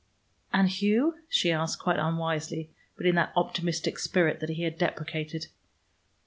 "And 0.51 0.67
Hugh?" 0.67 1.19
she 1.29 1.51
asked, 1.51 1.77
quite 1.77 1.99
unwisely, 1.99 2.71
but 2.97 3.05
in 3.05 3.13
that 3.13 3.33
optimistic 3.35 3.99
spirit 3.99 4.39
that 4.39 4.49
he 4.49 4.63
had 4.63 4.79
deprecated. 4.79 5.45